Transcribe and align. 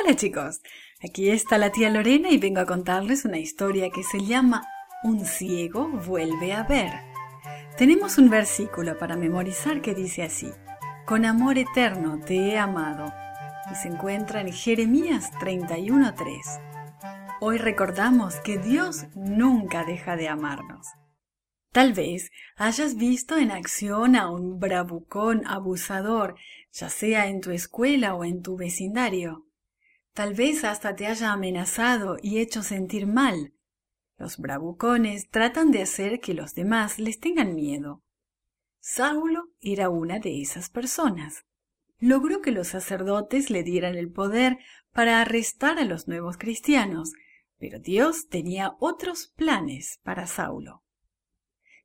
Hola 0.00 0.14
chicos, 0.14 0.60
aquí 1.02 1.28
está 1.30 1.58
la 1.58 1.72
tía 1.72 1.90
Lorena 1.90 2.30
y 2.30 2.38
vengo 2.38 2.60
a 2.60 2.66
contarles 2.66 3.24
una 3.24 3.38
historia 3.38 3.90
que 3.90 4.04
se 4.04 4.24
llama 4.24 4.64
Un 5.02 5.24
ciego 5.24 5.88
vuelve 5.88 6.52
a 6.52 6.62
ver. 6.62 6.92
Tenemos 7.76 8.16
un 8.16 8.30
versículo 8.30 8.96
para 8.96 9.16
memorizar 9.16 9.80
que 9.80 9.94
dice 9.94 10.22
así, 10.22 10.52
Con 11.04 11.24
amor 11.24 11.58
eterno 11.58 12.20
te 12.24 12.36
he 12.36 12.58
amado, 12.58 13.12
y 13.72 13.74
se 13.74 13.88
encuentra 13.88 14.40
en 14.40 14.52
Jeremías 14.52 15.32
31.3. 15.40 17.36
Hoy 17.40 17.58
recordamos 17.58 18.36
que 18.36 18.58
Dios 18.58 19.06
nunca 19.16 19.84
deja 19.84 20.14
de 20.14 20.28
amarnos. 20.28 20.86
Tal 21.72 21.92
vez 21.92 22.30
hayas 22.56 22.94
visto 22.96 23.36
en 23.36 23.50
acción 23.50 24.14
a 24.14 24.30
un 24.30 24.60
bravucón 24.60 25.44
abusador, 25.46 26.36
ya 26.70 26.88
sea 26.88 27.26
en 27.26 27.40
tu 27.40 27.50
escuela 27.50 28.14
o 28.14 28.24
en 28.24 28.42
tu 28.42 28.56
vecindario. 28.56 29.47
Tal 30.18 30.34
vez 30.34 30.64
hasta 30.64 30.96
te 30.96 31.06
haya 31.06 31.32
amenazado 31.32 32.16
y 32.20 32.40
hecho 32.40 32.64
sentir 32.64 33.06
mal. 33.06 33.54
Los 34.16 34.38
bravucones 34.38 35.30
tratan 35.30 35.70
de 35.70 35.82
hacer 35.82 36.18
que 36.18 36.34
los 36.34 36.54
demás 36.54 36.98
les 36.98 37.20
tengan 37.20 37.54
miedo. 37.54 38.02
Saulo 38.80 39.52
era 39.60 39.90
una 39.90 40.18
de 40.18 40.42
esas 40.42 40.70
personas. 40.70 41.46
Logró 42.00 42.42
que 42.42 42.50
los 42.50 42.66
sacerdotes 42.66 43.48
le 43.48 43.62
dieran 43.62 43.94
el 43.94 44.10
poder 44.10 44.58
para 44.92 45.20
arrestar 45.20 45.78
a 45.78 45.84
los 45.84 46.08
nuevos 46.08 46.36
cristianos, 46.36 47.12
pero 47.56 47.78
Dios 47.78 48.26
tenía 48.26 48.72
otros 48.80 49.28
planes 49.36 50.00
para 50.02 50.26
Saulo. 50.26 50.82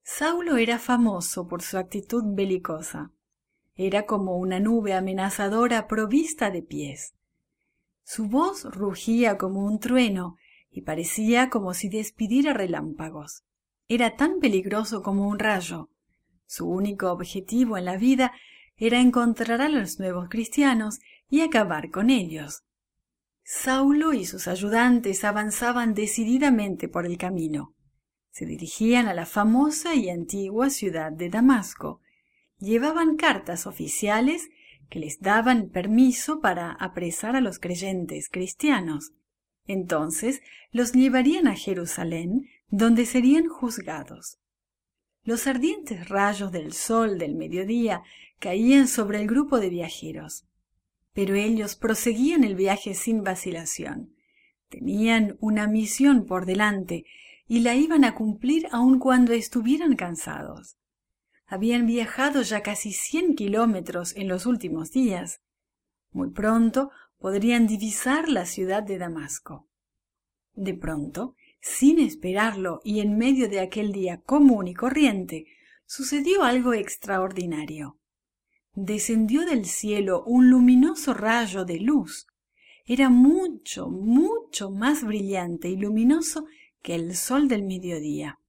Saulo 0.01 0.57
era 0.57 0.79
famoso 0.79 1.47
por 1.47 1.61
su 1.61 1.77
actitud 1.77 2.23
belicosa. 2.33 3.11
Era 3.75 4.07
como 4.07 4.37
una 4.37 4.59
nube 4.59 4.95
amenazadora 4.95 5.87
provista 5.87 6.49
de 6.49 6.63
pies. 6.63 7.13
Su 8.03 8.27
voz 8.27 8.65
rugía 8.65 9.37
como 9.37 9.65
un 9.65 9.79
trueno 9.79 10.37
y 10.69 10.81
parecía 10.81 11.49
como 11.49 11.73
si 11.73 11.89
despidiera 11.89 12.53
relámpagos. 12.53 13.43
Era 13.87 14.15
tan 14.15 14.39
peligroso 14.39 15.01
como 15.01 15.27
un 15.27 15.39
rayo. 15.39 15.89
Su 16.45 16.67
único 16.67 17.11
objetivo 17.11 17.77
en 17.77 17.85
la 17.85 17.97
vida 17.97 18.33
era 18.75 18.99
encontrar 18.99 19.61
a 19.61 19.69
los 19.69 19.99
nuevos 19.99 20.29
cristianos 20.29 20.99
y 21.29 21.41
acabar 21.41 21.89
con 21.91 22.09
ellos. 22.09 22.63
Saulo 23.43 24.13
y 24.13 24.25
sus 24.25 24.47
ayudantes 24.47 25.23
avanzaban 25.23 25.93
decididamente 25.93 26.87
por 26.87 27.05
el 27.05 27.17
camino. 27.17 27.75
Se 28.31 28.45
dirigían 28.45 29.07
a 29.07 29.13
la 29.13 29.25
famosa 29.25 29.95
y 29.95 30.09
antigua 30.09 30.69
ciudad 30.69 31.11
de 31.11 31.29
Damasco. 31.29 32.01
Llevaban 32.57 33.15
cartas 33.15 33.67
oficiales 33.67 34.49
que 34.89 34.99
les 34.99 35.19
daban 35.19 35.69
permiso 35.69 36.39
para 36.39 36.71
apresar 36.71 37.35
a 37.35 37.41
los 37.41 37.59
creyentes 37.59 38.29
cristianos. 38.29 39.11
Entonces 39.65 40.41
los 40.71 40.93
llevarían 40.93 41.47
a 41.47 41.55
Jerusalén, 41.55 42.47
donde 42.69 43.05
serían 43.05 43.47
juzgados. 43.47 44.39
Los 45.23 45.47
ardientes 45.47 46.09
rayos 46.09 46.51
del 46.51 46.73
sol 46.73 47.17
del 47.17 47.35
mediodía 47.35 48.03
caían 48.39 48.87
sobre 48.87 49.21
el 49.21 49.27
grupo 49.27 49.59
de 49.59 49.69
viajeros. 49.69 50.45
Pero 51.13 51.35
ellos 51.35 51.75
proseguían 51.75 52.43
el 52.43 52.55
viaje 52.55 52.93
sin 52.93 53.23
vacilación. 53.23 54.13
Tenían 54.69 55.37
una 55.39 55.67
misión 55.67 56.25
por 56.25 56.45
delante 56.45 57.05
y 57.47 57.59
la 57.59 57.75
iban 57.75 58.03
a 58.03 58.15
cumplir 58.15 58.67
aun 58.71 58.99
cuando 58.99 59.31
estuvieran 59.33 59.95
cansados. 59.95 60.75
Habían 61.53 61.85
viajado 61.85 62.41
ya 62.41 62.63
casi 62.63 62.93
cien 62.93 63.35
kilómetros 63.35 64.15
en 64.15 64.27
los 64.27 64.47
últimos 64.47 64.89
días. 64.89 65.39
Muy 66.11 66.31
pronto 66.31 66.89
podrían 67.19 67.67
divisar 67.67 68.27
la 68.27 68.47
ciudad 68.47 68.81
de 68.81 68.97
Damasco. 68.97 69.67
De 70.55 70.73
pronto, 70.73 71.35
sin 71.61 71.99
esperarlo 71.99 72.81
y 72.83 73.01
en 73.01 73.19
medio 73.19 73.49
de 73.49 73.59
aquel 73.59 73.91
día 73.91 74.19
común 74.19 74.67
y 74.67 74.73
corriente, 74.73 75.45
sucedió 75.85 76.41
algo 76.41 76.73
extraordinario. 76.73 77.99
Descendió 78.73 79.45
del 79.45 79.65
cielo 79.65 80.23
un 80.25 80.49
luminoso 80.49 81.13
rayo 81.13 81.65
de 81.65 81.79
luz. 81.79 82.25
Era 82.83 83.09
mucho, 83.09 83.89
mucho 83.91 84.71
más 84.71 85.03
brillante 85.03 85.69
y 85.69 85.75
luminoso 85.75 86.47
que 86.81 86.95
el 86.95 87.15
sol 87.15 87.47
del 87.47 87.61
mediodía. 87.61 88.39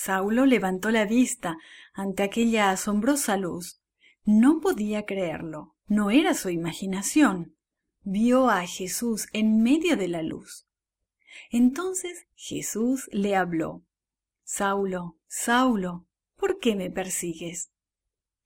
Saulo 0.00 0.46
levantó 0.46 0.92
la 0.92 1.06
vista 1.06 1.58
ante 1.92 2.22
aquella 2.22 2.70
asombrosa 2.70 3.36
luz. 3.36 3.82
No 4.24 4.60
podía 4.60 5.04
creerlo, 5.06 5.74
no 5.88 6.12
era 6.12 6.34
su 6.34 6.50
imaginación. 6.50 7.56
Vio 8.02 8.48
a 8.48 8.64
Jesús 8.64 9.26
en 9.32 9.60
medio 9.60 9.96
de 9.96 10.06
la 10.06 10.22
luz. 10.22 10.68
Entonces 11.50 12.28
Jesús 12.36 13.10
le 13.10 13.34
habló. 13.34 13.84
Saulo, 14.44 15.18
Saulo, 15.26 16.06
¿por 16.36 16.60
qué 16.60 16.76
me 16.76 16.92
persigues? 16.92 17.72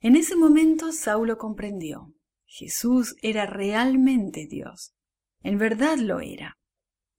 En 0.00 0.16
ese 0.16 0.36
momento 0.36 0.90
Saulo 0.90 1.36
comprendió. 1.36 2.14
Jesús 2.46 3.14
era 3.20 3.44
realmente 3.44 4.46
Dios. 4.46 4.94
En 5.42 5.58
verdad 5.58 5.98
lo 5.98 6.20
era. 6.20 6.56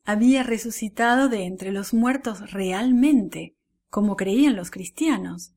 Había 0.06 0.42
resucitado 0.42 1.30
de 1.30 1.44
entre 1.44 1.72
los 1.72 1.94
muertos 1.94 2.52
realmente 2.52 3.56
como 3.94 4.16
creían 4.16 4.56
los 4.56 4.72
cristianos. 4.72 5.54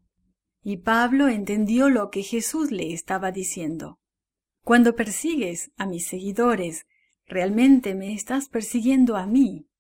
Y 0.63 0.77
Pablo 0.77 1.29
entendió 1.29 1.89
lo 1.89 2.11
que 2.11 2.23
Jesús 2.23 2.71
le 2.71 2.93
estaba 2.93 3.33
diciendo. 3.33 3.99
Cuando 4.63 4.95
persigues 4.95 5.73
a 5.79 5.87
mis 5.87 6.07
seguidores, 6.07 6.87
realmente 7.25 7.95
me 7.95 8.13
estás 8.13 8.51
persiguiendo 8.51 9.17
a 9.17 9.25
mí. 9.25 9.71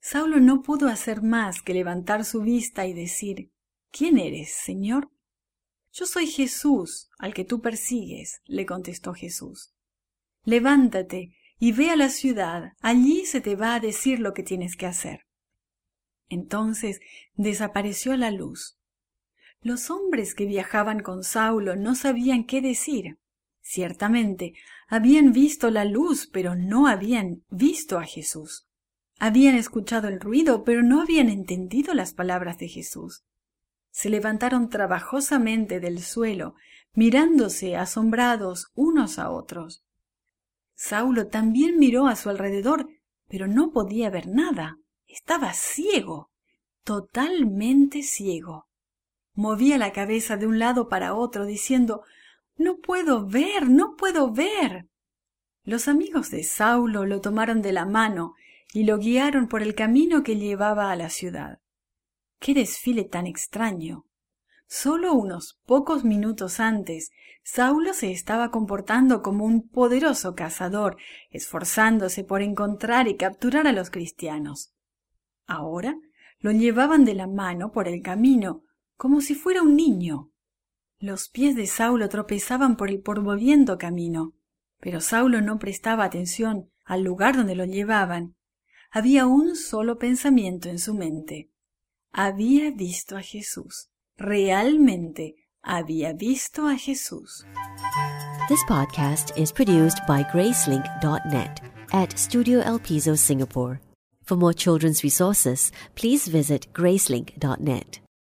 Saulo 0.00 0.40
no 0.40 0.62
pudo 0.62 0.88
hacer 0.88 1.20
más 1.20 1.60
que 1.60 1.74
levantar 1.74 2.24
su 2.24 2.40
vista 2.40 2.86
y 2.86 2.94
decir, 2.94 3.52
¿Quién 3.90 4.16
eres, 4.18 4.54
Señor? 4.54 5.10
Yo 5.92 6.06
soy 6.06 6.28
Jesús, 6.28 7.10
al 7.18 7.34
que 7.34 7.44
tú 7.44 7.60
persigues, 7.60 8.40
le 8.46 8.64
contestó 8.64 9.12
Jesús. 9.12 9.74
Levántate 10.44 11.36
y 11.58 11.72
ve 11.72 11.90
a 11.90 11.96
la 11.96 12.08
ciudad, 12.08 12.72
allí 12.80 13.26
se 13.26 13.42
te 13.42 13.54
va 13.54 13.74
a 13.74 13.80
decir 13.80 14.18
lo 14.18 14.32
que 14.32 14.42
tienes 14.42 14.76
que 14.76 14.86
hacer. 14.86 15.26
Entonces 16.32 17.00
desapareció 17.34 18.16
la 18.16 18.30
luz. 18.30 18.78
Los 19.60 19.90
hombres 19.90 20.34
que 20.34 20.46
viajaban 20.46 21.00
con 21.00 21.24
Saulo 21.24 21.76
no 21.76 21.94
sabían 21.94 22.44
qué 22.44 22.62
decir. 22.62 23.18
Ciertamente, 23.60 24.54
habían 24.88 25.32
visto 25.32 25.70
la 25.70 25.84
luz, 25.84 26.26
pero 26.32 26.54
no 26.54 26.86
habían 26.86 27.44
visto 27.50 27.98
a 27.98 28.04
Jesús. 28.04 28.66
Habían 29.18 29.56
escuchado 29.56 30.08
el 30.08 30.20
ruido, 30.20 30.64
pero 30.64 30.82
no 30.82 31.02
habían 31.02 31.28
entendido 31.28 31.92
las 31.92 32.14
palabras 32.14 32.56
de 32.56 32.68
Jesús. 32.68 33.24
Se 33.90 34.08
levantaron 34.08 34.70
trabajosamente 34.70 35.80
del 35.80 36.00
suelo, 36.00 36.54
mirándose 36.94 37.76
asombrados 37.76 38.68
unos 38.74 39.18
a 39.18 39.28
otros. 39.28 39.84
Saulo 40.74 41.26
también 41.26 41.78
miró 41.78 42.06
a 42.06 42.16
su 42.16 42.30
alrededor, 42.30 42.88
pero 43.28 43.46
no 43.48 43.70
podía 43.70 44.08
ver 44.08 44.28
nada. 44.28 44.78
Estaba 45.24 45.54
ciego, 45.54 46.30
totalmente 46.82 48.02
ciego. 48.02 48.66
Movía 49.34 49.78
la 49.78 49.92
cabeza 49.92 50.36
de 50.36 50.48
un 50.48 50.58
lado 50.58 50.88
para 50.88 51.14
otro, 51.14 51.46
diciendo 51.46 52.02
No 52.56 52.78
puedo 52.78 53.24
ver, 53.24 53.68
no 53.70 53.94
puedo 53.96 54.32
ver. 54.32 54.88
Los 55.62 55.86
amigos 55.86 56.30
de 56.30 56.42
Saulo 56.42 57.06
lo 57.06 57.20
tomaron 57.20 57.62
de 57.62 57.72
la 57.72 57.86
mano 57.86 58.34
y 58.74 58.82
lo 58.82 58.98
guiaron 58.98 59.46
por 59.46 59.62
el 59.62 59.76
camino 59.76 60.24
que 60.24 60.36
llevaba 60.36 60.90
a 60.90 60.96
la 60.96 61.08
ciudad. 61.08 61.60
¡Qué 62.40 62.52
desfile 62.52 63.04
tan 63.04 63.28
extraño! 63.28 64.06
Solo 64.66 65.14
unos 65.14 65.60
pocos 65.66 66.02
minutos 66.02 66.58
antes, 66.58 67.12
Saulo 67.44 67.94
se 67.94 68.10
estaba 68.10 68.50
comportando 68.50 69.22
como 69.22 69.44
un 69.44 69.68
poderoso 69.68 70.34
cazador, 70.34 70.96
esforzándose 71.30 72.24
por 72.24 72.42
encontrar 72.42 73.06
y 73.06 73.16
capturar 73.16 73.68
a 73.68 73.72
los 73.72 73.90
cristianos. 73.90 74.72
Ahora 75.52 75.98
lo 76.38 76.50
llevaban 76.50 77.04
de 77.04 77.12
la 77.12 77.26
mano 77.26 77.72
por 77.72 77.86
el 77.86 78.00
camino, 78.00 78.64
como 78.96 79.20
si 79.20 79.34
fuera 79.34 79.60
un 79.60 79.76
niño. 79.76 80.30
Los 80.98 81.28
pies 81.28 81.54
de 81.56 81.66
Saulo 81.66 82.08
tropezaban 82.08 82.74
por 82.78 82.88
el 82.88 83.02
polvoriento 83.02 83.76
camino, 83.76 84.32
pero 84.80 85.02
Saulo 85.02 85.42
no 85.42 85.58
prestaba 85.58 86.04
atención 86.04 86.70
al 86.86 87.02
lugar 87.02 87.36
donde 87.36 87.54
lo 87.54 87.66
llevaban. 87.66 88.34
Había 88.90 89.26
un 89.26 89.54
solo 89.54 89.98
pensamiento 89.98 90.70
en 90.70 90.78
su 90.78 90.94
mente. 90.94 91.50
Había 92.12 92.70
visto 92.70 93.18
a 93.18 93.20
Jesús. 93.20 93.90
Realmente 94.16 95.34
había 95.60 96.14
visto 96.14 96.66
a 96.66 96.76
Jesús. 96.78 97.44
This 98.48 98.60
podcast 98.66 99.36
is 99.36 99.52
produced 99.52 99.98
by 100.08 100.24
Gracelink.net 100.32 101.60
at 101.92 102.16
Studio 102.16 102.62
El 102.62 102.78
Piso, 102.80 103.16
Singapore. 103.16 103.91
For 104.24 104.36
more 104.36 104.52
children's 104.52 105.02
resources, 105.02 105.72
please 105.94 106.28
visit 106.28 106.68
gracelink.net. 106.72 108.01